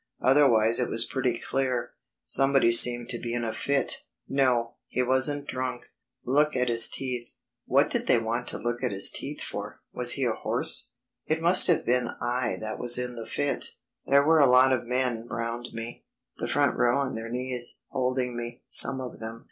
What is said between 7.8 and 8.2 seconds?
did they